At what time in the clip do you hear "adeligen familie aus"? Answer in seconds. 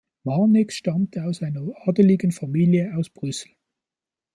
1.87-3.11